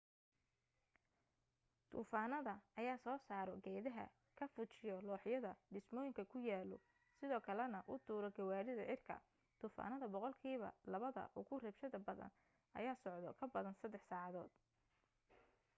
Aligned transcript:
duufaanada 1.91 2.53
ayaa 2.79 3.01
soo 3.05 3.17
saaro 3.27 3.53
geedaha 3.65 4.05
ka 4.37 4.45
fujiyo 4.53 4.95
looxyada 5.07 5.51
dhismooyinka 5.73 6.23
ku 6.31 6.37
yaalo 6.49 6.77
sidoo 7.17 7.41
kale 7.47 7.65
na 7.73 7.79
u 7.93 7.95
tuuro 8.05 8.29
gawaarida 8.37 8.83
cirka 8.89 9.15
duufaanada 9.59 10.05
boqolkiiba 10.13 10.69
labada 10.91 11.23
ugu 11.39 11.55
rabshada 11.65 11.97
badan 12.07 12.31
ayaa 12.77 12.99
socdo 13.03 13.29
ka 13.39 13.45
badan 13.55 13.75
saddex 13.81 14.03
saacadood 14.09 14.51